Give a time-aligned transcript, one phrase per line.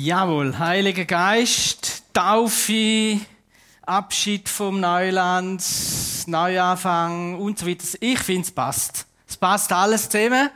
[0.00, 3.18] Jawohl, Heiliger Geist, Taufe,
[3.82, 5.60] Abschied vom Neuland,
[6.28, 7.84] Neuanfang und so weiter.
[7.98, 9.06] Ich finde, es passt.
[9.26, 10.50] Es passt alles zusammen.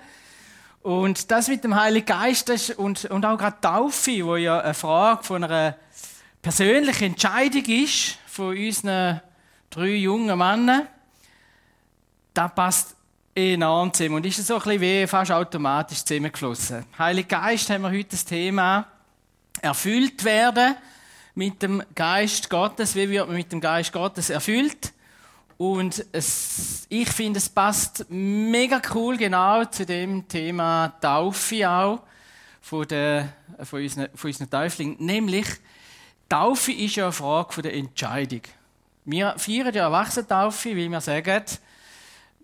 [0.83, 4.75] Und das mit dem Heiligen Geist das, und, und auch gerade Taufe, wo ja eine
[4.75, 5.77] Frage von einer
[6.41, 9.23] persönlichen Entscheidung ist, von unseren
[9.71, 10.87] drei jungen Männern,
[12.33, 12.95] das passt
[13.35, 14.17] enorm zusammen.
[14.17, 16.87] Und ist so ein bisschen wie fast automatisch zusammengeflossen.
[16.97, 18.87] Heiliger Geist haben wir heute das Thema
[19.61, 20.77] erfüllt werden
[21.35, 22.95] mit dem Geist Gottes.
[22.95, 24.93] Wie wird man mit dem Geist Gottes erfüllt?
[25.59, 32.01] Und es, ich finde, es passt mega cool genau zu dem Thema Taufe auch
[32.61, 34.97] von, der, von, unseren, von unseren Täuflingen.
[34.99, 35.47] Nämlich,
[36.29, 38.41] Taufe ist ja eine Frage der Entscheidung.
[39.05, 41.45] Wir feiern ja Erwachsenentaufe, weil wir sagen,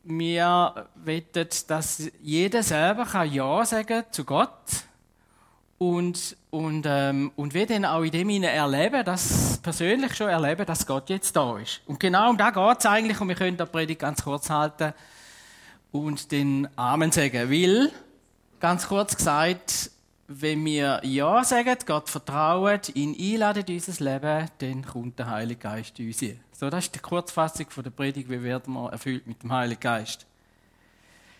[0.04, 1.22] wir wollen,
[1.66, 4.84] dass jeder selber Ja sagen kann zu Gott
[5.78, 10.64] und, und, ähm, und wir dann auch in dem Sinne erleben, dass persönlich schon erleben,
[10.64, 11.82] dass Gott jetzt da ist.
[11.86, 14.94] Und genau um das geht es eigentlich und wir können die Predigt ganz kurz halten
[15.92, 17.50] und den Amen sagen.
[17.50, 17.92] Weil,
[18.60, 19.90] ganz kurz gesagt,
[20.26, 25.60] wenn wir Ja sagen, Gott vertrauen, ihn einladen in unser Leben, dann kommt der Heilige
[25.60, 26.24] Geist in uns.
[26.52, 29.80] So, das ist die Kurzfassung von der Predigt, wie werden wir erfüllt mit dem Heiligen
[29.80, 30.26] Geist.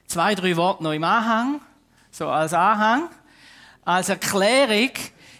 [0.07, 1.61] Zwei, drei Worte noch im Anhang,
[2.11, 3.11] so als Anhang.
[3.85, 4.91] Als Erklärung,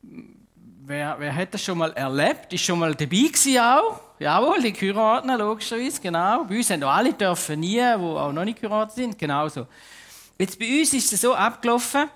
[0.00, 2.50] Wer, wer hat das schon mal erlebt?
[2.52, 4.00] Ist schon mal dabei gewesen auch?
[4.18, 6.44] Jawohl, die Kuraten, logischerweise, genau.
[6.44, 9.66] Bei uns haben auch alle dürfen nie, die auch noch nicht Kuraten sind, genauso.
[10.38, 12.08] Jetzt bei uns ist es so abgelaufen,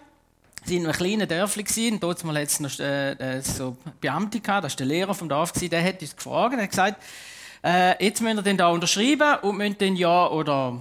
[0.67, 4.70] sind in einem kleinen gewesen, dort mal jetzt noch äh, äh, so Beamte das war
[4.70, 7.03] der Lehrer vom Dorf der hat uns gefragt, er hat gesagt,
[7.64, 10.81] äh, jetzt müssen wir den da unterschreiben und müssen dann ja oder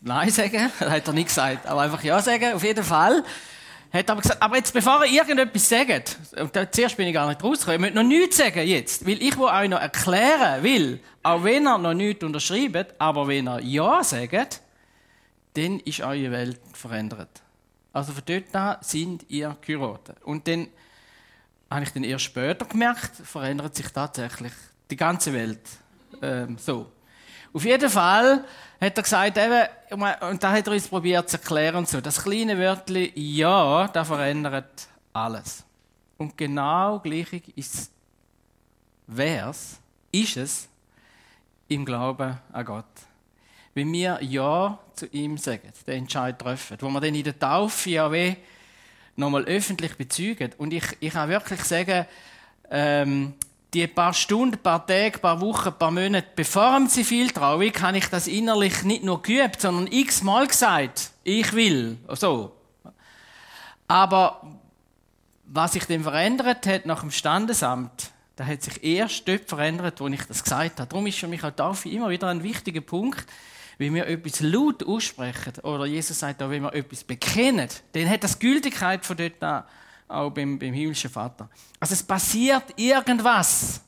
[0.00, 3.24] nein sagen, das hat er nicht gesagt, aber einfach ja sagen, auf jeden Fall.
[3.90, 7.26] Hat aber gesagt, aber jetzt bevor ihr irgendetwas sagt, und da, zuerst bin ich gar
[7.26, 11.00] nicht rausgekommen, ihr müsst noch nichts sagen jetzt, weil ich will euch noch erklären will,
[11.22, 14.60] auch wenn ihr noch nichts unterschreibt, aber wenn ihr ja sagt,
[15.54, 17.42] dann ist eure Welt verändert.
[17.98, 20.22] Also von dort an sind ihr geheiratet.
[20.22, 20.68] Und dann
[21.68, 24.52] habe ich dann erst später gemerkt, verändert sich tatsächlich
[24.88, 25.60] die ganze Welt.
[26.22, 26.92] Ähm, so.
[27.52, 28.44] Auf jeden Fall
[28.80, 32.56] hat er gesagt, eben, und da hat er uns probiert zu erklären so, das kleine
[32.56, 35.64] Wörtchen Ja, das verändert alles.
[36.18, 37.90] Und genau gleich ist
[39.06, 39.80] wär's,
[40.12, 40.68] ist es
[41.66, 42.84] im Glauben an Gott
[43.78, 47.90] wenn wir Ja zu ihm sagen, den Entscheid treffen, wo wir dann in der Taufe
[47.90, 48.34] ja weh
[49.14, 50.50] nochmal öffentlich bezeugen.
[50.58, 52.06] Und ich, ich kann wirklich sagen,
[52.70, 53.34] ähm,
[53.72, 58.26] die paar Stunden, paar Tage, paar Wochen, paar Monate bevor dem Ziviltrauung, habe ich das
[58.26, 62.52] innerlich nicht nur geübt, sondern x-mal gesagt, ich will, so.
[63.86, 64.42] Aber
[65.44, 70.08] was sich dann verändert hat nach dem Standesamt, da hat sich erst dort verändert, wo
[70.08, 70.88] ich das gesagt habe.
[70.88, 73.26] Darum ist für mich auch Taufe immer wieder ein wichtiger Punkt,
[73.78, 78.24] wenn wir etwas laut aussprechen, oder Jesus sagt auch, wenn wir etwas bekennen, dann hat
[78.24, 79.64] das Gültigkeit von dort an,
[80.08, 81.48] auch beim, beim himmlischen Vater.
[81.78, 83.80] Also es passiert irgendwas.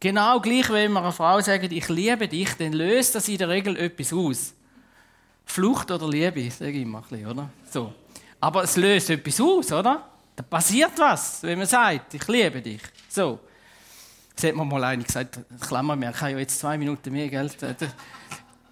[0.00, 3.48] Genau gleich, wenn wir einer Frau sagen, ich liebe dich, dann löst das in der
[3.48, 4.54] Regel etwas aus.
[5.44, 7.50] Flucht oder Liebe, sage ich immer ein bisschen, oder?
[7.70, 7.94] So.
[8.38, 10.08] Aber es löst etwas aus, oder?
[10.36, 12.82] Da passiert was, wenn man sagt, ich liebe dich.
[13.08, 13.40] So.
[14.36, 17.56] Das hat mir mal einer gesagt, Klammer ich habe ja jetzt zwei Minuten mehr Geld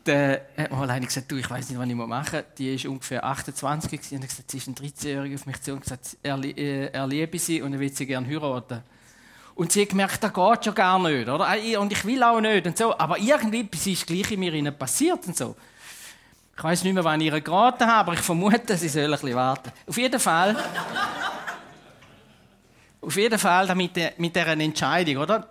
[0.06, 2.54] dann hat mir alleine gesagt, du, ich weiß nicht, was ich machen muss.
[2.58, 5.72] Die ist ungefähr 28 gewesen, und hat gesagt, sie ist ein 13-Jähriger auf mich zu
[5.72, 8.82] und gesagt, er, äh, er liebe sie und er will sie gerne heiraten.
[9.54, 11.48] Und sie hat gemerkt, das geht schon gar nicht, oder?
[11.80, 12.96] Und ich will auch nicht und so.
[12.98, 15.56] Aber irgendwie ist gleich in mir passiert und so.
[16.56, 19.10] Ich weiß nicht mehr, wann ich ihr geraten habe, aber ich vermute, sie soll ein
[19.10, 19.72] bisschen warten.
[19.86, 20.56] Auf jeden Fall.
[23.00, 25.48] auf jeden Fall mit, der, mit dieser Entscheidung, oder?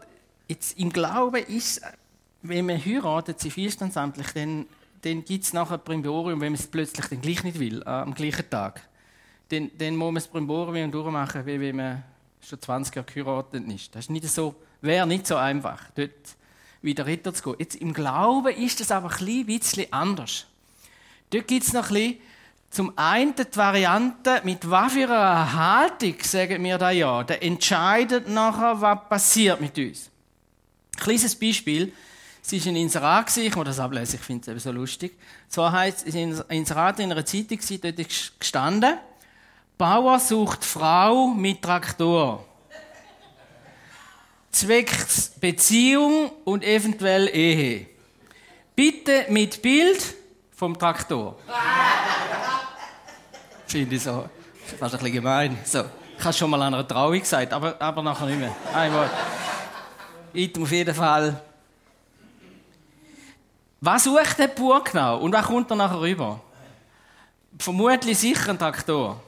[0.47, 1.81] Jetzt im Glauben ist
[2.49, 4.65] wenn man heiratet, zivilstandsamtlich, dann,
[5.01, 7.89] dann gibt es nachher ein Primborium, wenn man es plötzlich dann gleich nicht will, äh,
[7.89, 8.81] am gleichen Tag.
[9.49, 12.03] Dann, dann muss man das Primborium durchmachen, wie wenn man
[12.41, 13.95] schon 20 Jahre geheiratet ist.
[13.95, 16.11] Das ist nicht so, wäre nicht so einfach, dort
[16.81, 17.55] wieder Ritter zu gehen.
[17.59, 20.45] Jetzt im Glauben ist das aber ein bisschen anders.
[21.31, 22.19] Dort gibt es noch ein bisschen
[22.75, 27.23] zum einen die Variante, mit was für einer Haltung sagen wir da ja.
[27.23, 30.09] Der entscheidet nachher, was passiert mit uns.
[30.97, 31.93] Ein kleines Beispiel.
[32.47, 35.17] Sie war in Inserat, ich muss das ablesen, ich finde es eben so lustig.
[35.49, 38.99] Zwar heißt es in Inserat in einer Zeitung, dort ist gestanden,
[39.79, 42.45] Bauer sucht Frau mit Traktor.
[44.51, 47.87] zwecks Beziehung und eventuell Ehe.
[48.75, 50.13] Bitte mit Bild
[50.55, 51.39] vom Traktor.
[53.65, 54.29] Finde ich so.
[54.77, 55.57] Fast ein bisschen gemein.
[55.65, 55.83] So.
[56.15, 58.55] Ich habe schon mal an einer Trauung gesagt, aber, aber nachher nicht mehr.
[58.71, 59.09] Einmal.
[60.31, 61.41] Item auf jeden Fall.
[63.85, 65.19] Was sucht der Bauer genau?
[65.19, 66.41] Und was kommt er nachher rüber?
[67.59, 69.21] Vermutlich sicher ein Traktor.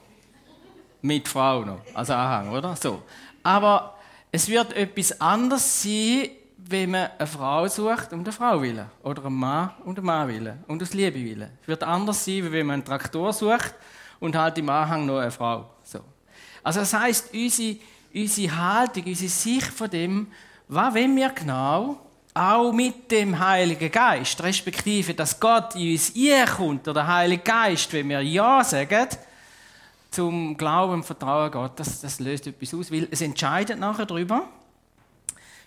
[1.00, 1.82] Mit Frau noch.
[1.94, 2.76] Also Anhang, oder?
[2.76, 3.04] So.
[3.44, 3.96] Aber
[4.32, 8.88] es wird etwas anderes sein, wenn man eine Frau sucht um eine Frau willen.
[9.04, 10.64] Oder einen Mann um den Mann willen.
[10.66, 11.52] Und aus Liebe willen.
[11.62, 13.76] Es wird anders sein, wenn man einen Traktor sucht
[14.20, 15.70] und halt im Anhang noch eine Frau.
[15.84, 16.00] So.
[16.64, 17.78] Also das heisst, unsere,
[18.12, 20.32] unsere Haltung, unsere Sicht von dem,
[20.68, 22.07] was wollen wir genau,
[22.38, 26.14] auch mit dem Heiligen Geist, respektive, dass Gott in uns
[26.56, 29.08] kommt, oder der Heilige Geist, wenn wir Ja sagen,
[30.12, 34.48] zum Glauben und Vertrauen Gott, das, das löst etwas aus, weil es entscheidet nachher darüber,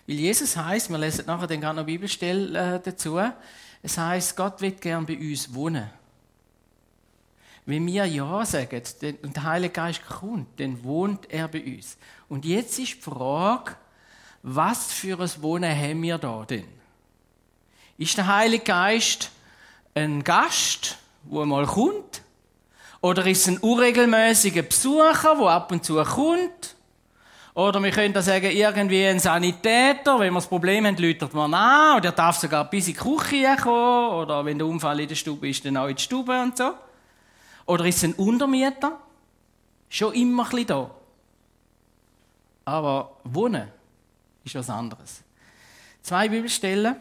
[0.07, 3.19] weil Jesus heißt, wir lesen nachher dann gerade noch Bibelstelle äh, dazu,
[3.83, 5.89] es heißt, Gott wird gern bei uns wohnen.
[7.65, 8.81] Wenn wir Ja sagen
[9.21, 11.97] und der Heilige Geist kommt, dann wohnt er bei uns.
[12.27, 13.75] Und jetzt ist die Frage,
[14.43, 16.67] was für ein Wohnen haben wir da denn?
[17.97, 19.29] Ist der Heilige Geist
[19.93, 22.21] ein Gast, der mal kommt?
[23.01, 26.75] Oder ist es ein unregelmäßiger Besucher, der ab und zu kommt?
[27.53, 31.53] Oder wir können da sagen, irgendwie ein Sanitäter, wenn wir das Problem haben, läutert man
[31.53, 35.09] an, oder er darf sogar bis in die Küche kommen, oder wenn der Unfall in
[35.09, 36.71] der Stube ist, dann auch in die Stube und so.
[37.65, 38.97] Oder ist es ein Untermieter?
[39.89, 40.91] Schon immer ein bisschen da.
[42.63, 43.80] Aber wohnen
[44.43, 45.21] ist was anderes.
[46.01, 46.95] Zwei Bibelstellen.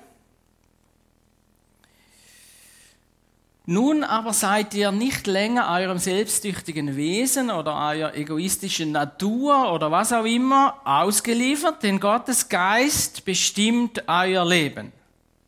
[3.66, 10.12] Nun aber seid ihr nicht länger eurem selbstsüchtigen Wesen oder eurer egoistischen Natur oder was
[10.12, 14.92] auch immer ausgeliefert, denn Gottes Geist bestimmt euer Leben.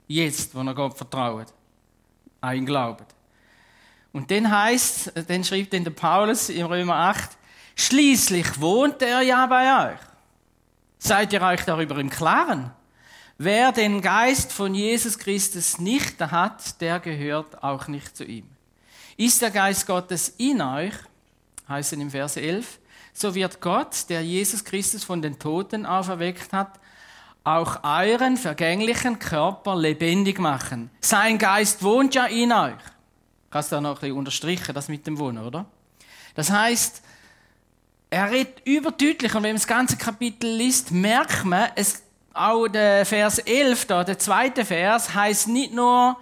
[0.06, 1.47] Jetzt, wo ihr Gott vertraut,
[2.41, 3.06] ein Glauben.
[4.12, 7.31] Und dann heißt, dann schreibt denn der Paulus im Römer 8,
[7.75, 10.12] schließlich wohnt er ja bei euch.
[11.04, 12.70] Seid ihr euch darüber im Klaren?
[13.37, 18.46] Wer den Geist von Jesus Christus nicht hat, der gehört auch nicht zu ihm.
[19.16, 20.94] Ist der Geist Gottes in euch,
[21.69, 22.78] heißt es im Vers 11,
[23.12, 26.78] so wird Gott, der Jesus Christus von den Toten auferweckt hat,
[27.43, 30.88] auch euren vergänglichen Körper lebendig machen.
[31.00, 32.78] Sein Geist wohnt ja in euch.
[33.50, 35.66] Kannst du da noch ein bisschen unterstrichen, das mit dem Wohnen, oder?
[36.37, 37.02] Das heißt,
[38.12, 42.03] er redet überdeutlich und wenn man das ganze Kapitel liest, merkt man, es,
[42.35, 46.19] auch der Vers 11 da, der zweite Vers, heißt nicht nur,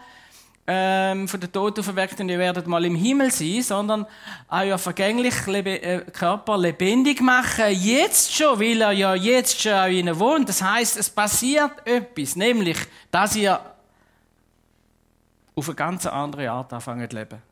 [0.69, 4.07] ähm, von der Tod auferweckt und ihr werdet mal im Himmel sein, sondern
[4.49, 10.07] euer vergänglichen Lebe äh, Körper lebendig machen, jetzt schon, weil er ja jetzt schon in
[10.07, 10.49] ihnen wohnt.
[10.49, 12.79] Das heißt, es passiert etwas, nämlich,
[13.11, 13.59] dass ihr
[15.57, 17.50] auf eine ganz andere Art anfangen zu leben.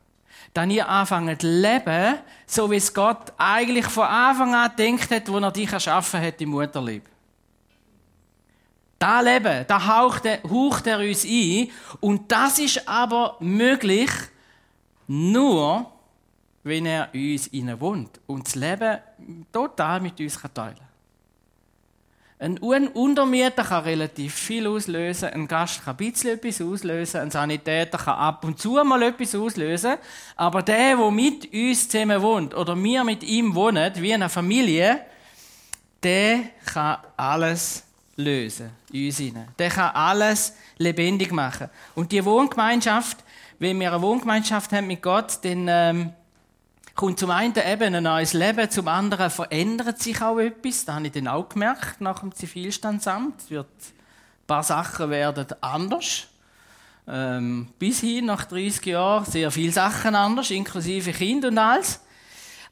[0.53, 5.27] Dann ihr anfangen zu leben, so wie es Gott eigentlich von Anfang an gedacht hat,
[5.29, 7.03] wo er dich erschaffen hat im Mutterlieb.
[8.97, 11.69] Da Leben, da haucht er, haucht er uns ein.
[12.01, 14.11] Und das ist aber möglich
[15.07, 15.89] nur,
[16.63, 18.97] wenn er uns innen wohnt und das Leben
[19.51, 20.88] total mit uns teilen kann.
[22.41, 27.97] Ein Untermieter kann relativ viel auslösen, ein Gast kann ein bisschen etwas auslösen, ein Sanitäter
[27.97, 29.95] kann ab und zu mal etwas auslösen,
[30.37, 35.01] aber der, der mit uns zusammen wohnt oder wir mit ihm wohnen, wie eine Familie,
[36.01, 37.83] der kann alles
[38.15, 39.49] lösen uns hinein.
[39.57, 41.69] Der kann alles lebendig machen.
[41.95, 43.17] Und die Wohngemeinschaft,
[43.59, 46.13] wenn wir eine Wohngemeinschaft haben mit Gott, dann ähm,
[46.99, 50.83] kommt zum einen eben ein neues Leben, zum anderen verändert sich auch etwas.
[50.83, 53.49] Das habe ich dann auch gemerkt nach dem Zivilstandsamt.
[53.49, 56.27] Wird, ein paar Sachen werden anders.
[57.07, 62.01] Ähm, bis hin, nach 30 Jahren, sehr viele Sachen anders, inklusive Kind und alles.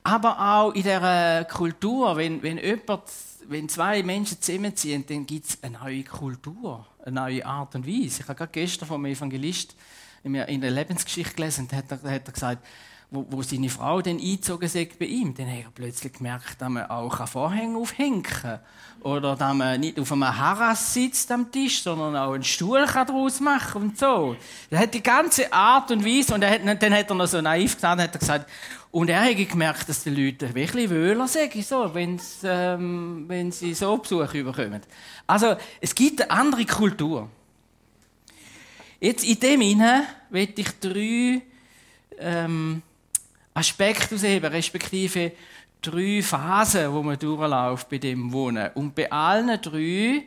[0.03, 3.03] Aber auch in der Kultur, wenn, wenn, jemand,
[3.47, 8.23] wenn zwei Menschen zusammenziehen, dann gibt es eine neue Kultur, eine neue Art und Weise.
[8.23, 9.73] Ich habe gerade gestern vom Evangelist
[10.23, 12.65] in der Lebensgeschichte gelesen, und hat er, hat er gesagt,
[13.09, 16.69] wo, wo seine Frau dann eingezogen ist bei ihm, dann hat er plötzlich gemerkt, dass
[16.69, 18.59] man auch Vorhänge aufhängen kann.
[19.01, 23.39] Oder dass man nicht auf einem Harras sitzt am Tisch, sondern auch einen Stuhl daraus
[23.39, 24.35] machen und so.
[24.69, 27.75] Er hat die ganze Art und Weise, und hat, dann hat er noch so naiv
[27.75, 28.49] gesagt, hat er gesagt,
[28.91, 31.93] und er hat gemerkt, dass die Leute wirklich wöhler sagen, so,
[32.43, 34.81] ähm, wenn sie so Besuch bekommen.
[35.27, 37.29] Also, es gibt eine andere Kultur.
[38.99, 41.41] Jetzt in dem hinein möchte ich drei
[42.19, 42.81] ähm,
[43.57, 45.31] Aspekte ausheben, respektive
[45.81, 48.69] drei Phasen, wo man durchläuft bei dem Wohnen.
[48.75, 50.23] Und bei allen drei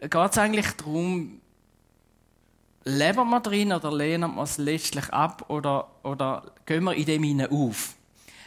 [0.00, 1.40] geht es eigentlich darum,
[2.84, 7.22] leben wir drin oder lehnen wir es letztlich ab oder, oder gehen wir in dem
[7.22, 7.94] hinein auf?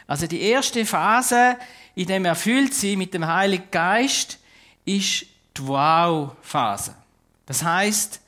[0.06, 1.56] Also die erste Phase,
[1.94, 4.38] in dem erfüllt sie mit dem Heiligen Geist,
[4.84, 5.26] ist
[5.56, 6.94] die Wow-Phase.
[7.46, 8.20] Das heißt,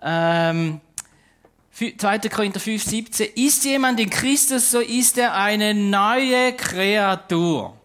[0.00, 0.80] ähm,
[1.90, 2.18] 2.
[2.28, 7.76] Korinther 5, 17, ist jemand in Christus, so ist er eine neue Kreatur.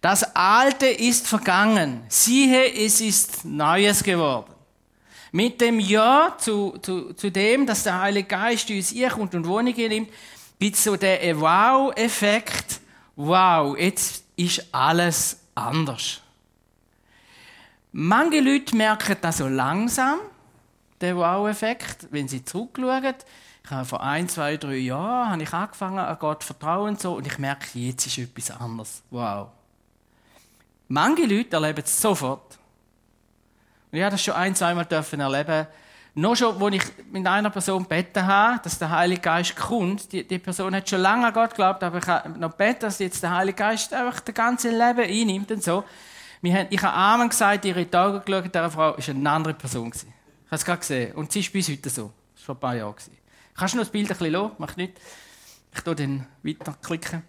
[0.00, 2.02] Das Alte ist vergangen.
[2.08, 4.52] Siehe, es ist Neues geworden.
[5.32, 9.46] Mit dem Ja zu, zu, zu dem, dass der Heilige Geist uns ihr kommt und
[9.46, 10.10] Wohnung nimmt,
[10.58, 12.80] gibt so den Wow-Effekt.
[13.16, 16.20] Wow, jetzt ist alles anders.
[17.92, 20.18] Manche Leute merken das so langsam,
[21.00, 23.14] den Wow-Effekt, wenn sie zurückschauen.
[23.64, 27.14] Ich habe vor ein, zwei, drei Jahren habe ich angefangen, an Gott zu vertrauen so,
[27.14, 29.02] und ich merke, jetzt ist etwas anderes.
[29.10, 29.48] Wow.
[30.88, 32.58] Manche Leute erleben es sofort.
[33.90, 35.66] Und ich habe das schon ein, zweimal dürfen erleben.
[36.16, 40.12] Noch schon, als ich mit einer Person gebeten habe, dass der Heilige Geist kommt.
[40.12, 42.98] Die, die Person hat schon lange an Gott geglaubt, aber ich habe noch gebeten, dass
[43.00, 45.82] jetzt der Heilige Geist einfach das ganze Leben einnimmt und so.
[46.42, 49.90] ich habe Amen gesagt, ihre Augen geschaut, dieser Frau war eine andere Person.
[49.92, 50.04] Ich
[50.54, 51.12] habe es gerade gesehen.
[51.14, 52.12] Und sie ist bis heute so.
[52.34, 52.94] Das war vor ein paar Jahren.
[53.56, 54.54] Kannst du noch das Bild ein bisschen lassen?
[54.58, 54.92] Mach nicht.
[55.74, 57.22] Ich tue dann weiterklicken.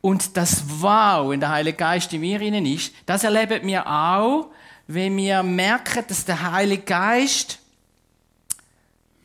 [0.00, 4.50] Und das Wow, wenn der Heilige Geist in mir innen ist, das erleben wir auch,
[4.86, 7.58] wenn wir merken, dass der Heilige Geist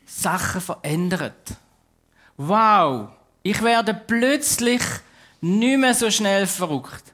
[0.04, 1.56] Sachen verändert.
[2.36, 3.08] Wow,
[3.42, 4.82] ich werde plötzlich
[5.40, 7.13] nicht mehr so schnell verrückt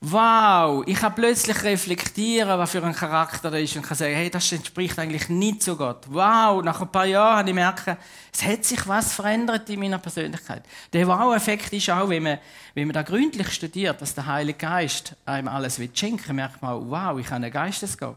[0.00, 4.30] wow, ich kann plötzlich reflektieren, was für ein Charakter er ist und kann sagen, hey,
[4.30, 6.06] das entspricht eigentlich nicht zu Gott.
[6.08, 7.96] Wow, nach ein paar Jahren habe ich merken,
[8.32, 10.64] es hat sich was verändert in meiner Persönlichkeit.
[10.92, 12.38] Der Wow-Effekt ist auch, wenn man,
[12.74, 16.88] wenn man da gründlich studiert, dass der Heilige Geist einem alles will schenken, merkt man,
[16.88, 18.16] wow, ich habe eine Geistesgabe.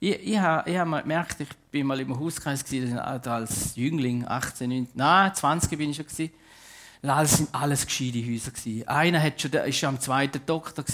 [0.00, 4.68] Ich, ich, habe, ich habe gemerkt, ich bin mal im Hauskreis gewesen, als Jüngling, 18,
[4.68, 6.30] 19, nein, 20 bin ich schon gewesen.
[7.06, 8.88] Das sind alles gescheite Häuser gewesen.
[8.88, 10.84] Einer hat schon, ist schon am zweiten Doktor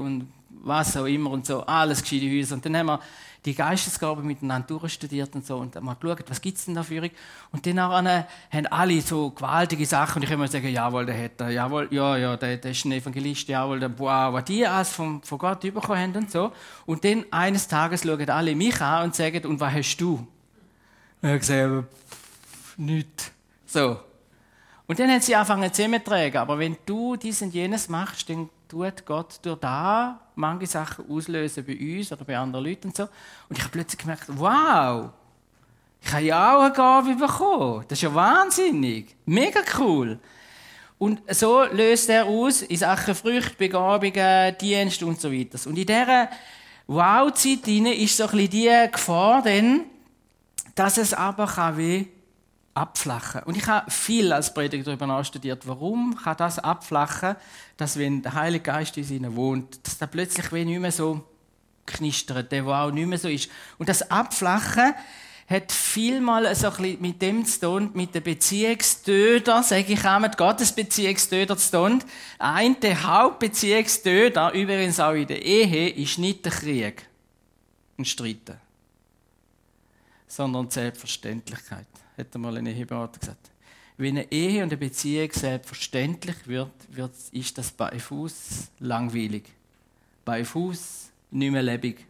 [0.00, 1.60] und was auch immer und so.
[1.66, 2.54] Alles gescheite Häuser.
[2.54, 3.00] Und dann haben wir
[3.44, 7.10] die Geistesgaben miteinander durchstudiert und so und mal geschaut, was gibt's denn da für
[7.52, 11.50] Und dann haben alle so gewaltige Sachen und ich immer sagen, jawohl, der hat er,
[11.50, 15.22] jawohl, ja, ja, der, der ist ein Evangelist, jawohl, der, wow, was die alles von,
[15.22, 16.52] von Gott bekommen haben und so.
[16.86, 20.14] Und dann eines Tages schauen alle mich an und sagen, und was hast du?
[20.14, 20.26] Und
[21.22, 21.84] ich habe gesagt,
[22.78, 23.30] nichts.
[23.66, 24.09] So.
[24.90, 26.38] Und dann hat sie angefangen zusammenzutragen.
[26.38, 31.64] Aber wenn du dies und jenes machst, dann tut Gott durch da manche Sachen auslösen
[31.64, 33.04] bei uns oder bei anderen Leuten und so.
[33.04, 35.10] Und ich habe plötzlich gemerkt, wow,
[36.02, 37.84] ich habe ja auch eine Gabe bekommen.
[37.86, 39.14] Das ist ja wahnsinnig.
[39.26, 40.18] Mega cool.
[40.98, 45.60] Und so löst er aus in Sachen Früchte, Begabungen, Dienst und so weiter.
[45.68, 46.28] Und in dieser
[46.88, 49.84] Wow-Zeit ist so ein bisschen die Gefahr, denn,
[50.74, 52.08] dass es aber kann wie
[52.74, 53.42] abflachen.
[53.44, 57.36] Und ich habe viel als Prediger darüber nachstudiert, warum kann das abflachen,
[57.76, 61.24] dass wenn der Heilige Geist in ihnen wohnt, dass da plötzlich wie nicht mehr so
[61.86, 63.50] knistert, der wow nicht mehr so ist.
[63.78, 64.94] Und das Abflachen
[65.48, 70.20] hat vielmal so ein bisschen mit dem zu tun, mit den Beziehungstöter, sage ich auch,
[70.20, 72.04] mit Gottes Beziehungstöter zu tun.
[72.38, 77.04] Ein der Hauptbeziehungstöter, übrigens auch in der Ehe, ist nicht der Krieg
[77.96, 78.60] und Streiten,
[80.28, 81.86] sondern Selbstverständlichkeit
[82.20, 83.50] hat einmal ein Eheberater gesagt.
[83.96, 89.44] Wenn eine Ehe und eine Beziehung selbstverständlich wird, wird ist das bei Fuß langweilig.
[90.24, 92.06] Bei Fuß nicht mehr lebendig.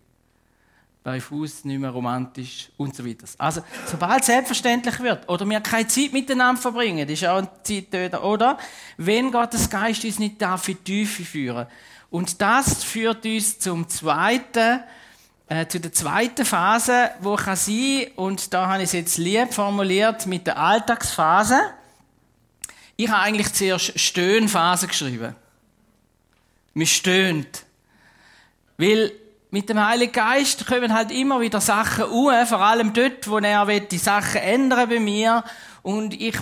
[1.02, 3.26] Bei Fuß nicht mehr romantisch und so weiter.
[3.38, 7.49] Also, sobald es selbstverständlich wird, oder wir keine Zeit miteinander verbringen, das ist auch ein
[7.62, 8.59] Zeittöter, oder?
[8.97, 11.67] Wenn Gottes Geist uns nicht darf in die Tiefe führen.
[12.11, 14.81] Und das führt uns zum zweiten
[15.50, 19.52] äh, zu der zweiten Phase, wo kann sein, und da habe ich es jetzt lieb
[19.52, 21.59] formuliert mit der Alltagsphase.
[22.97, 25.35] Ich habe eigentlich zuerst Stöhnphase geschrieben.
[26.73, 27.64] Man stöhnt.
[28.78, 29.11] Weil
[29.50, 33.80] mit dem Heiligen Geist kommen halt immer wieder Sachen um, vor allem dort, wo er
[33.80, 35.42] die Sachen ändern bei mir.
[35.83, 36.37] Und ich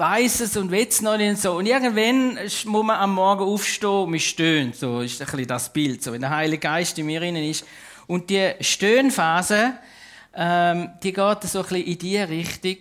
[0.00, 1.52] weiß es und will es noch nicht so.
[1.52, 4.74] Und irgendwann muss man am Morgen aufstehen und man stöhnt.
[4.74, 6.02] So ist ein bisschen das Bild.
[6.02, 7.64] So, wenn der Heilige Geist in mir innen ist.
[8.06, 9.74] Und die Stöhnphase,
[10.34, 12.76] ähm, die geht so ein bisschen in die Richtung,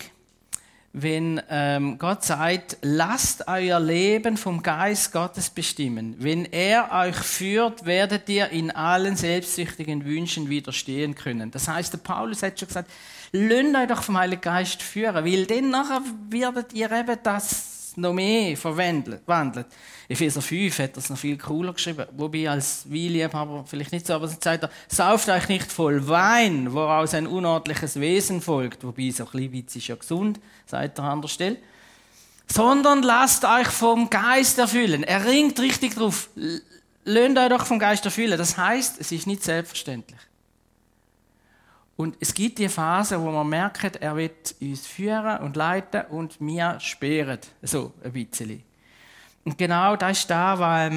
[0.91, 6.15] wenn ähm, Gott sagt, lasst euer Leben vom Geist Gottes bestimmen.
[6.17, 11.51] Wenn er euch führt, werdet ihr in allen selbstsüchtigen Wünschen widerstehen können.
[11.51, 12.89] Das heißt, der Paulus hat schon gesagt,
[13.31, 17.97] Lasst euch doch vom Heiligen Geist führen, weil dann nachher werdet ihr eben das es
[17.97, 19.65] noch mehr verwandelt.
[20.07, 22.05] Epheser 5 hat das noch viel cooler geschrieben.
[22.15, 26.73] Wobei als Weinliebhaber vielleicht nicht so, aber es sagt er, sauft euch nicht voll Wein,
[26.73, 28.83] woraus ein unordentliches Wesen folgt.
[28.83, 31.57] Wobei so ein bisschen Witz ist ja gesund, sagt er an der Stelle.
[32.47, 35.03] Sondern lasst euch vom Geist erfüllen.
[35.03, 36.29] Er ringt richtig drauf.
[37.05, 38.37] Löhnt euch doch vom Geist erfüllen.
[38.37, 40.19] Das heißt, es ist nicht selbstverständlich.
[41.99, 46.39] Und es gibt die Phase, wo man merkt, er wird uns führen und leiten und
[46.39, 47.39] wir sperren.
[47.61, 48.63] So ein bisschen.
[49.43, 50.93] Und genau das ist da, was,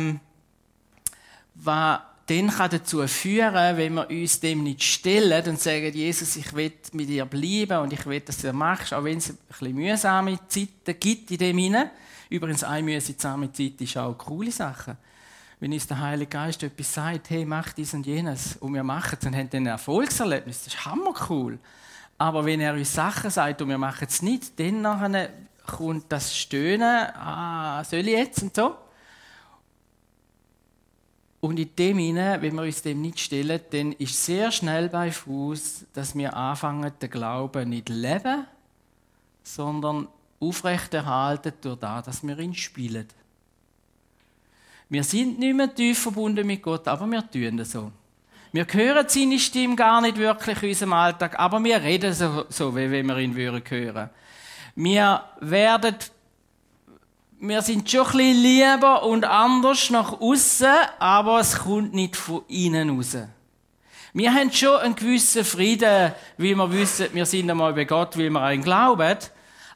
[1.56, 6.52] was dann kann dazu führen wenn wir uns dem nicht stellen und sagen, Jesus, ich
[6.52, 9.38] will mit dir bleiben und ich will, dass du das machst, auch wenn es ein
[9.48, 11.90] bisschen mühsame Zeiten gibt in dem hinein.
[12.30, 14.96] Übrigens, eine mühsame Zeit ist auch eine coole Sache
[15.62, 19.16] wenn uns der Heilige Geist etwas sagt, hey, mach dies und jenes, und wir machen
[19.20, 21.56] es und haben dann ein Erfolgserlebnis, das ist hammer cool.
[22.18, 25.28] Aber wenn er uns Sachen sagt und wir machen es nicht, dann nachher
[25.64, 28.74] kommt das Stöhnen, ah, soll ich jetzt und so.
[31.38, 35.12] Und in dem hinein, wenn wir uns dem nicht stellen, dann ist sehr schnell bei
[35.12, 38.46] Fuß, dass wir anfangen, den Glauben nicht leben,
[39.44, 40.08] sondern
[40.40, 43.06] aufrechterhalten durch das, dass wir ihn spielen.
[44.92, 47.90] Wir sind nicht mehr tief verbunden mit Gott, aber wir tun das so.
[48.52, 52.76] Wir hören seine Stimme gar nicht wirklich in unserem Alltag, aber wir reden so, so
[52.76, 54.10] wie wenn wir ihn hören würden.
[54.76, 55.96] Wir werden,
[57.40, 60.68] wir sind schon ein bisschen lieber und anders nach außen,
[60.98, 63.16] aber es kommt nicht von innen raus.
[64.12, 68.28] Wir haben schon einen gewissen Frieden, wie wir wissen, wir sind einmal bei Gott, weil
[68.28, 69.16] wir an ihn glauben.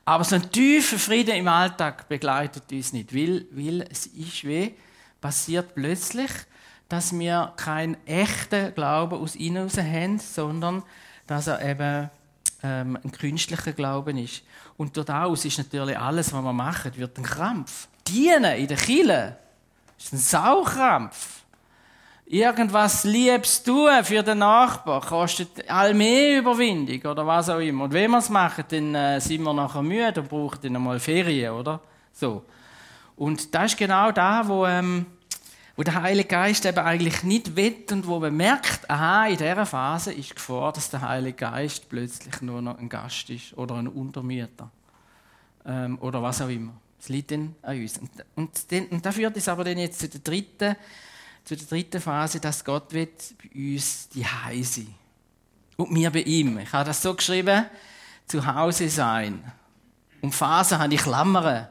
[0.05, 4.75] Aber so ein tiefer Frieden im Alltag begleitet uns nicht, weil, weil es ist wie,
[5.21, 6.31] passiert plötzlich,
[6.89, 10.83] dass wir keinen echten Glauben aus innen heraus haben, sondern
[11.27, 12.11] dass er eben
[12.63, 14.43] ähm, ein künstlicher Glauben ist.
[14.77, 17.89] Und daraus ist natürlich alles, was wir machen, wird ein Krampf.
[18.07, 19.37] Dienen in der Kille
[19.99, 21.43] ist ein Saukrampf.
[22.29, 27.85] Irgendwas Liebes tun für den Nachbar kostet all mehr Überwindung oder was auch immer.
[27.85, 30.99] Und wenn wir es machen, dann äh, sind wir nachher müde und brauchen dann einmal
[30.99, 31.81] Ferien, oder?
[32.13, 32.43] So.
[33.17, 35.07] Und das ist genau da, wo ähm,
[35.77, 39.67] wo der Heilige Geist eben eigentlich nicht will und wo man merkt, aha, in dieser
[39.67, 43.75] Phase ist die Gefahr, dass der Heilige Geist plötzlich nur noch ein Gast ist oder
[43.75, 44.71] ein Untermieter
[45.67, 46.73] ähm, oder was auch immer.
[46.99, 47.99] Es liegt dann an uns.
[47.99, 50.77] Und, und, den, und das führt uns aber dann jetzt zu der dritten,
[51.45, 53.09] zu der dritten Phase, dass Gott will
[53.43, 54.25] bei uns die
[54.63, 54.95] sein
[55.77, 56.59] und wir bei ihm.
[56.59, 57.67] Ich habe das so geschrieben,
[58.27, 59.45] zu Hause sein.
[60.23, 61.69] Und Phase habe ich Klammern.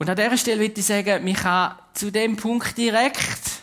[0.00, 3.60] Und an dieser Stelle würde ich sagen, mich kann zu dem Punkt direkt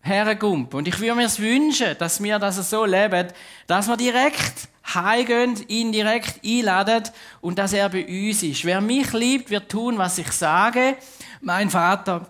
[0.00, 0.78] hergumpen.
[0.78, 3.28] Und ich würde mir wünschen, dass wir das so leben,
[3.68, 7.04] dass wir direkt heimgehen, ihn direkt einladen
[7.40, 8.64] und dass er bei uns ist.
[8.64, 10.96] Wer mich liebt, wird tun, was ich sage.
[11.40, 12.26] Mein Vater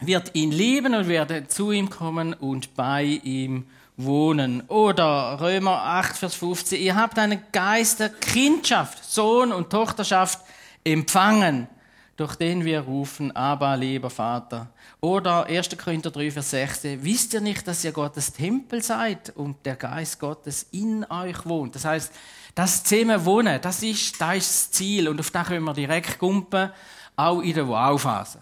[0.00, 3.64] wird ihn lieben und werde zu ihm kommen und bei ihm
[3.96, 4.60] wohnen.
[4.66, 6.82] Oder Römer 8, Vers 15.
[6.82, 10.40] Ihr habt einen Geist der Kindschaft, Sohn und Tochterschaft
[10.82, 11.68] empfangen
[12.16, 14.68] durch den wir rufen, aber lieber Vater.
[15.00, 15.76] Oder 1.
[15.76, 20.20] Korinther 3, Vers 16, wisst ihr nicht, dass ihr Gottes Tempel seid und der Geist
[20.20, 21.74] Gottes in euch wohnt?
[21.74, 22.12] Das heißt,
[22.54, 26.18] das zusammen wohnen, das ist, das ist das Ziel und auf das können wir direkt
[26.18, 26.70] kumpen,
[27.16, 28.40] auch in der Wow-Phase.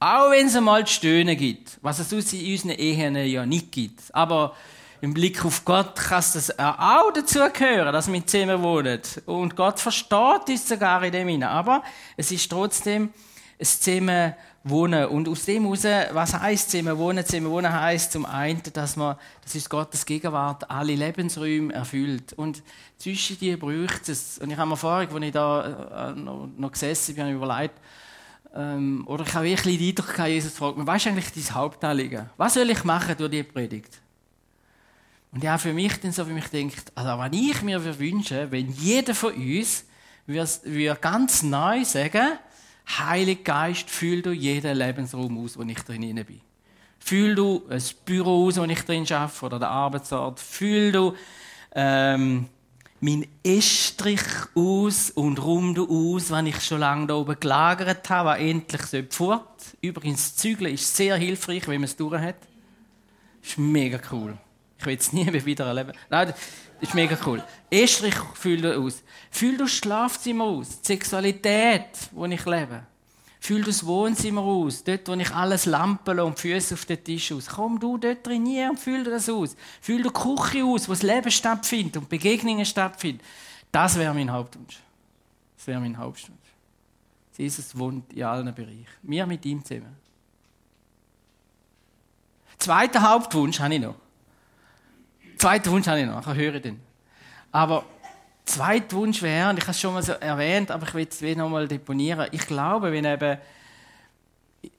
[0.00, 4.14] Auch wenn es einmal Stöhnen gibt, was es in unseren Ehen ja nicht gibt.
[4.14, 4.54] Aber
[5.00, 9.00] im Blick auf Gott kann es auch dazu gehören, dass wir zusammen wohnen.
[9.26, 11.48] Und Gott versteht uns sogar in dem hinein.
[11.48, 11.82] Aber
[12.16, 13.10] es ist trotzdem
[13.58, 14.34] ein zusammen
[14.64, 15.06] wohnen.
[15.06, 17.24] Und aus dem heraus, was heisst zusammen wohnen?
[17.24, 22.32] Zusammen wohnen heisst zum einen, dass man, das ist Gottes Gegenwart, alle Lebensräume erfüllt.
[22.34, 22.62] Und
[22.98, 24.38] zwischen die braucht es.
[24.38, 27.74] Und ich habe mir vorhin, als ich da äh, noch, noch gesessen bin, überlegt,
[28.54, 31.54] ähm, oder ich habe wirklich den Eindruck gehabt, Jesus fragt mich, was ist eigentlich dein
[31.54, 32.30] Hauptanliegen?
[32.36, 34.00] Was soll ich machen durch die Predigt?
[35.32, 38.70] Und ja, für mich dann so für mich denkt, also wenn ich mir wünsche, wenn
[38.72, 39.84] jeder von uns
[40.26, 42.38] wir ganz neu sagen,
[42.96, 46.40] Heilig Geist, fühl du jeden Lebensraum aus, wo ich drin bin.
[46.98, 50.40] Fühl du ein Büro aus, wo ich drin arbeite, oder den Arbeitsort.
[50.40, 51.14] Fühl du
[51.74, 52.48] ähm,
[53.00, 54.22] mein Estrich
[54.54, 59.06] aus und rum du aus, wenn ich schon lange da oben gelagert habe, was endlich
[59.10, 59.46] fort
[59.80, 62.36] Übrigens, Zügeln ist sehr hilfreich, wenn man es durch hat.
[63.42, 64.36] Ist mega cool.
[64.78, 65.92] Ich will es nie mehr wieder erleben.
[66.08, 66.38] Nein, das
[66.80, 67.42] ist mega cool.
[67.70, 69.02] Estrich fühl aus.
[69.30, 70.80] Fühl das Schlafzimmer aus.
[70.80, 72.82] Die Sexualität, wo ich lebe.
[73.40, 74.82] Fühl das Wohnzimmer aus.
[74.84, 77.46] Dort, wo ich alles Lampen und Füße auf den Tisch aus.
[77.46, 79.56] Komm du dort drin und fühl das aus.
[79.80, 83.22] Fühl die Küche aus, wo das Leben stattfindet und Begegnungen stattfinden.
[83.70, 84.78] Das wäre mein Hauptwunsch.
[85.56, 86.38] Das wäre mein Hauptwunsch.
[87.36, 88.86] Jesus wohnt in allen Bereichen.
[89.02, 89.96] Wir mit ihm zusammen.
[92.58, 93.94] Zweiter Hauptwunsch habe ich noch.
[95.38, 96.80] Zweiter Wunsch habe ich noch, ich höre den.
[97.52, 97.84] Aber
[98.44, 101.36] zweiter Wunsch wäre, und ich habe es schon mal so erwähnt, aber ich will es
[101.36, 102.26] noch mal deponieren.
[102.32, 103.38] Ich glaube, wenn eben,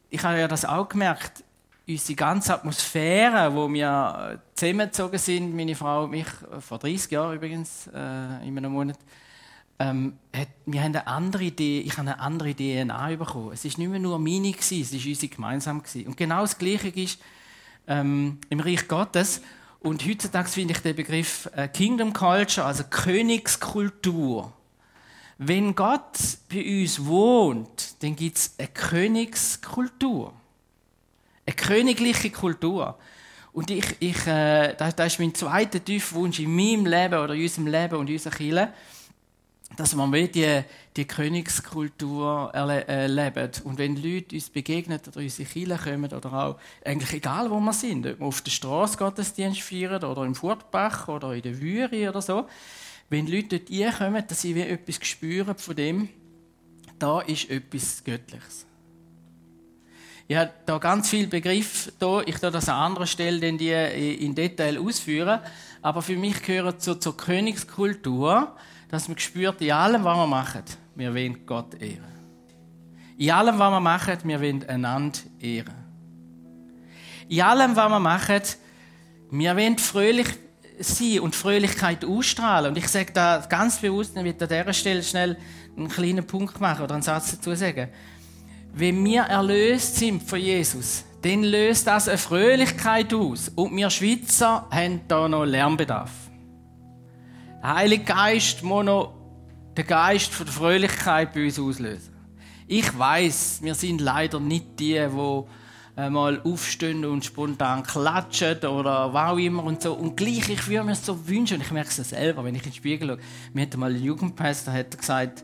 [0.09, 1.43] ich habe ja das auch gemerkt,
[1.87, 6.27] unsere ganze Atmosphäre, wo wir zusammengezogen sind, meine Frau und mich,
[6.59, 8.97] vor 30 Jahren übrigens, äh, in einem Monat,
[9.79, 13.53] ähm, hat, wir haben eine andere Idee, ich habe eine andere DNA bekommen.
[13.53, 15.81] Es ist nicht mehr nur meine, es ist unsere gemeinsam.
[16.05, 17.19] Und genau das Gleiche ist
[17.87, 19.41] ähm, im Reich Gottes.
[19.81, 24.51] Und heutzutage finde ich den Begriff äh, Kingdom Culture, also Königskultur.
[25.37, 26.17] Wenn Gott
[26.51, 30.33] bei uns wohnt, dann gibt es eine Königskultur.
[31.45, 32.97] Eine königliche Kultur.
[33.53, 37.43] Und ich, ich, äh, das, das ist mein zweiter Tiefwunsch in meinem Leben oder in
[37.43, 38.73] unserem Leben und in unserer Kirche
[39.77, 40.61] dass wir die,
[40.95, 43.51] die Königskultur erleben.
[43.63, 47.73] Und wenn Leute uns begegnen oder unsere Kirche kommen oder auch, eigentlich egal wo wir
[47.73, 52.09] sind, ob wir auf der Straße Gottesdienst feiern oder im Furtbach oder in der Würi
[52.09, 52.47] oder so,
[53.09, 56.09] wenn Leute dort kommen, dass sie wie etwas spüren von dem,
[56.97, 58.65] da ist etwas Göttliches.
[60.27, 62.21] Ich habe da ganz viel Begriff da.
[62.21, 65.39] Ich werde das an anderer Stelle denn die in Detail ausführen.
[65.81, 68.55] Aber für mich gehört so zur Königskultur,
[68.89, 70.63] dass man spürt, in allem, was wir machen,
[70.95, 72.03] wir wollen Gott ehren.
[73.17, 75.75] In allem, was wir machen, wir wollen einander ehren.
[77.27, 78.41] In allem, was wir machen,
[79.31, 80.27] wir wollen fröhlich
[80.79, 82.71] sein und Fröhlichkeit ausstrahlen.
[82.71, 85.37] Und ich sage da ganz bewusst, ich will an dieser Stelle schnell
[85.77, 87.89] einen kleinen Punkt machen oder einen Satz dazu sagen.
[88.73, 93.49] Wenn wir erlöst sind von Jesus, dann löst das eine Fröhlichkeit aus.
[93.49, 96.28] Und wir Schweizer haben da noch Lernbedarf.
[97.61, 99.13] Der Heilige Geist muss noch
[99.77, 102.13] den Geist der Fröhlichkeit bei uns auslösen.
[102.67, 105.43] Ich weiß, wir sind leider nicht die, die
[106.09, 109.93] mal aufstehen und spontan klatschen oder was auch immer und so.
[109.93, 112.69] Und gleich, ich würde mir so wünschen, und ich merke es selber, wenn ich in
[112.69, 113.19] den Spiegel schaue.
[113.53, 115.43] Mir hat mal ein Jugendpastor hat gesagt,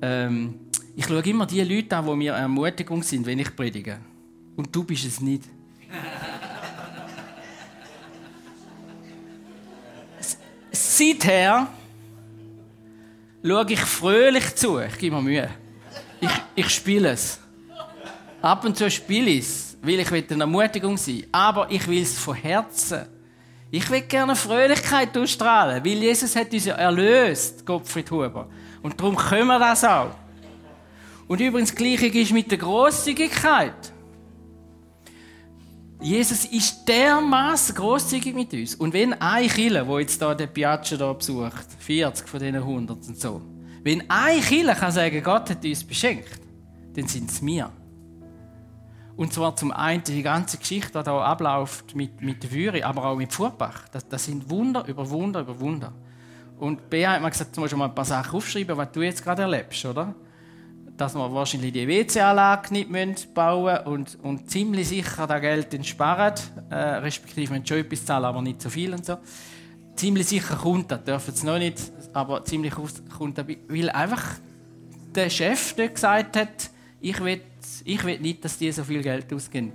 [0.00, 0.54] ähm,
[0.96, 3.98] ich schaue immer die Leute an, die mir Ermutigung sind, wenn ich predige.
[4.56, 5.44] Und du bist es nicht.
[11.02, 11.66] Seither
[13.44, 14.78] schaue ich fröhlich zu.
[14.78, 15.50] Ich gebe mir Mühe.
[16.20, 17.40] Ich, ich spiele es.
[18.40, 22.16] Ab und zu spiele ich es, weil ich eine Ermutigung sein Aber ich will es
[22.16, 23.06] von Herzen.
[23.72, 28.48] Ich will gerne Fröhlichkeit ausstrahlen, weil Jesus hat uns ja erlöst, Gottfried Huber.
[28.80, 30.14] Und darum können wir das auch.
[31.26, 33.91] Und übrigens, das Gleiche ist mit der Großzügigkeit.
[36.02, 38.74] Jesus ist dermaßen großzügig mit uns.
[38.74, 43.06] Und wenn ein Killer, wo jetzt da der Piaggio da besucht, 40 von diesen 100
[43.06, 43.40] und so,
[43.84, 46.40] wenn ein Killer kann sagen, Gott hat uns beschenkt,
[46.94, 47.70] dann sind es wir.
[49.16, 53.16] Und zwar zum einen die ganze Geschichte, die hier abläuft mit, mit Würi, aber auch
[53.16, 53.86] mit Fuhrbach.
[53.92, 55.92] Das, das sind Wunder über Wunder über Wunder.
[56.58, 59.22] Und Bea hat mir gesagt, du musst mal ein paar Sachen aufschreiben, was du jetzt
[59.22, 60.14] gerade erlebst, oder?
[60.96, 66.34] Dass wir wahrscheinlich die WC-Anlage nicht bauen müssen und, und ziemlich sicher das Geld sparen,
[66.70, 69.18] äh, respektive wir schon etwas zahlen, aber nicht so viel und so.
[69.96, 71.80] Ziemlich sicher kommt das, dürfen es noch nicht,
[72.12, 74.22] aber ziemlich kommt das, weil einfach
[75.14, 77.40] der Chef dort gesagt hat, ich will,
[77.84, 79.72] ich will nicht, dass die so viel Geld ausgeben.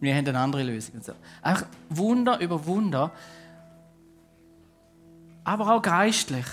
[0.00, 0.96] Wir haben eine andere Lösung.
[0.96, 1.12] Und so.
[1.42, 3.10] Einfach Wunder über Wunder,
[5.42, 6.44] aber auch geistlich.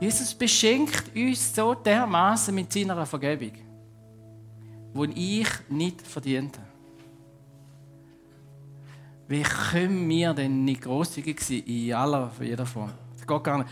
[0.00, 3.52] Jesus beschenkt uns so dermaßen mit seiner Vergebung,
[4.94, 6.68] die ich nicht verdient habe.
[9.28, 12.92] Wie können wir denn nicht großzügig sein in aller, in jeder Form?
[13.16, 13.70] Das geht gar nicht.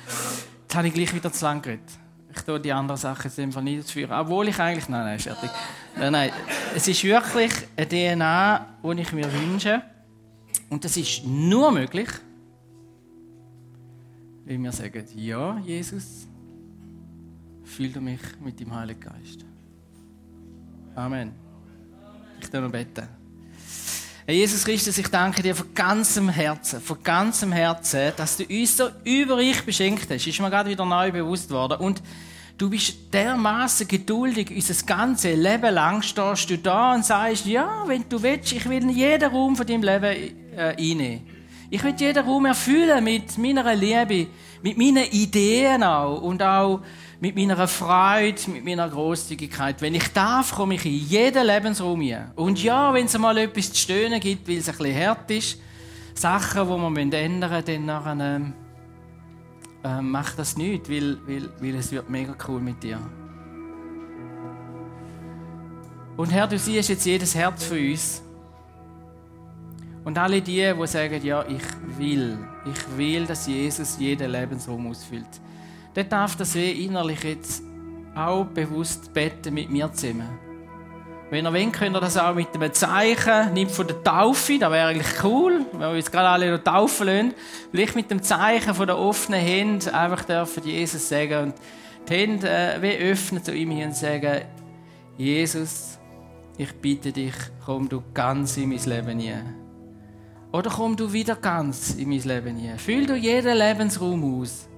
[0.62, 1.90] Jetzt habe ich gleich wieder zu lang geredet.
[2.34, 4.12] Ich tue die anderen Sachen jetzt einfach nicht führen.
[4.12, 4.88] Obwohl ich eigentlich.
[4.88, 5.50] Nein, nein, fertig.
[5.96, 6.30] Nein, nein.
[6.74, 9.82] Es ist wirklich eine DNA, die ich mir wünsche.
[10.70, 12.08] Und das ist nur möglich,
[14.44, 16.26] weil wir sagen, ja, Jesus,
[17.64, 19.44] fühl du mich mit dem Heiligen Geist.
[20.94, 21.32] Amen.
[22.40, 23.08] Ich darf noch beten.
[24.24, 28.76] Herr Jesus Christus, ich danke dir von ganzem Herzen, von ganzem Herzen, dass du uns
[28.76, 30.26] so überreich beschenkt hast.
[30.26, 31.78] Ist mir gerade wieder neu bewusst worden.
[31.78, 32.02] Und
[32.56, 38.08] du bist dermaßen geduldig, unser ganzes Leben lang stehst du da und sagst, ja, wenn
[38.08, 41.31] du willst, ich will jeden Raum von deinem Leben äh, einnehmen.
[41.74, 44.26] Ich will jeden Raum erfüllen mit meiner Liebe,
[44.62, 46.82] mit meinen Ideen auch und auch
[47.18, 49.80] mit meiner Freude, mit meiner Großzügigkeit.
[49.80, 52.30] Wenn ich darf, komme ich in jeden Lebensraum hier.
[52.36, 55.60] Und ja, wenn es mal etwas zu stöhnen gibt, weil es ein bisschen hart ist,
[56.12, 58.52] Sachen, die man ändern müssen, dann nachher,
[59.82, 62.98] äh, macht das nicht, weil, weil, weil es wird mega cool mit dir.
[66.18, 68.20] Und Herr, du siehst jetzt jedes Herz von uns.
[70.04, 75.40] Und alle die, die sagen, ja, ich will, ich will, dass Jesus jeden Lebensraum ausfüllt.
[75.94, 77.62] Der darf das wie innerlich jetzt
[78.14, 80.28] auch bewusst beten mit mir zusammen.
[81.30, 84.70] Wenn ihr wollt, könnt ihr das auch mit einem Zeichen, nimmt von der Taufe, das
[84.70, 87.34] wäre eigentlich cool, wenn wir jetzt gerade alle noch taufen lassen,
[87.70, 91.54] vielleicht mit dem Zeichen von der offenen Hände einfach dürfen Jesus sagen und
[92.06, 94.42] die Hände äh, wie öffnen zu ihm hin und sagen,
[95.16, 95.98] Jesus,
[96.58, 97.34] ich bitte dich,
[97.64, 99.61] komm du ganz in mein Leben hinein.
[100.52, 102.78] Oder komm du wieder ganz in mein Leben hinein.
[102.78, 104.68] Füll du jeden Lebensraum aus.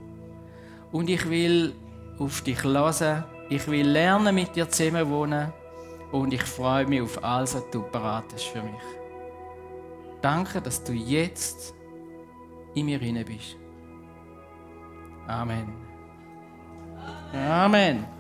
[0.93, 1.75] Und ich will
[2.19, 3.25] auf dich hören.
[3.51, 5.53] Ich will lernen, mit dir zusammen wohnen.
[6.13, 8.75] Und ich freue mich auf alles, was du hast für mich.
[10.23, 11.75] Danke, dass du jetzt
[12.75, 13.57] in mir hinein bist.
[15.27, 15.73] Amen.
[17.33, 18.14] Amen.